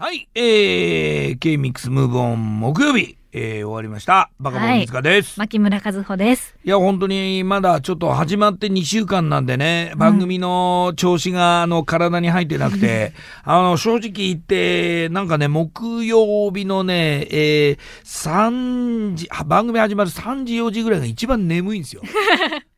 [0.00, 4.30] はい、えー、K-MIX ムーブオン木曜日、えー、終わりました。
[4.40, 5.38] バカボン水塚です。
[5.38, 6.56] 牧村和穂です。
[6.64, 13.12] いや本当にまだちょっと始まって2週間なんでね、番組の調子があの体に入ってなくて、
[13.44, 22.00] あの正直言ってなんかね木曜日のね、えー、3時あ番組始まる3時4時ぐらいが一番眠いんですよ。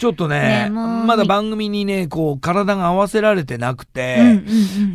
[0.00, 4.34] ちょっとね眠いまだ番組にねこう体が合わせられてなくて、うんうん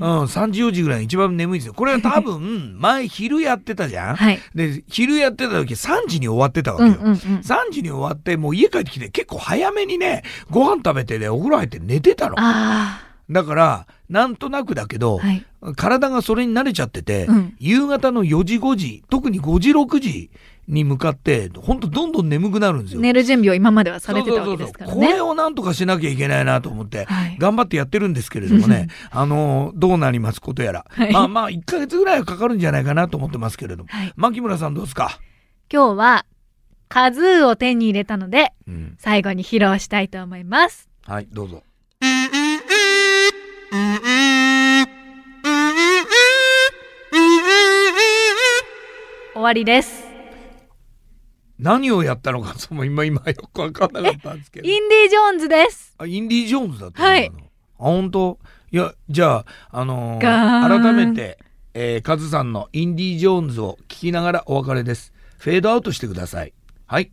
[0.02, 0.22] うん。
[0.22, 1.76] うん、3時4時ぐらいが一番眠いんですよ。
[1.76, 4.16] これは多分 前昼やってたじゃん。
[4.16, 4.40] はい。
[4.55, 6.96] で昼やってた時3時に終わってたわけよ。
[6.99, 7.18] うんうんうん。
[7.18, 15.27] 3時に終わってもう家帰ってきて結構早めにねご飯食べてねお風呂入って寝てたのあだからなんとなくだけど、あ。
[15.27, 15.46] はい。
[15.76, 20.32] 体がそれに慣れちゃってて、うん夕方の4時5時特に5時6時
[20.68, 23.02] に向かってほんとどんどん眠くなるんですよ。
[23.02, 25.08] 寝る準備を今まではされてたわけですからね。
[25.08, 27.38] これをなんとかしなきゃいけないなと思って、はい。
[27.38, 34.14] 頑張ってやってるんですけれどもね あのどうなりますことやら、はいまあまあ1ヶ月ぐらいはかかるんじゃないかなと思ってますけれどもはい。
[34.16, 35.20] 牧村さんどうですか、
[35.72, 36.26] 今日は、
[36.88, 40.90] カズーを手に入れたので、うん、最後に披露したいと思います。
[41.05, 41.63] はいどうぞ。
[49.34, 50.04] 終わりです。
[51.59, 54.67] 何をやったのかその今今よく分かんなかったんですけど。
[54.67, 55.95] インディ・ジョーンズです。
[55.98, 57.07] あインディ・ジョーンズだったの。
[57.07, 57.27] はい。
[57.27, 57.31] あ
[57.77, 58.39] 本当
[58.71, 61.39] いやじゃああのー改めて、
[61.73, 65.13] えー、カズさんのインディ・ジョーンズを聞きながらお別れです。
[65.38, 66.53] フェードアウトしてください。
[66.88, 67.11] はい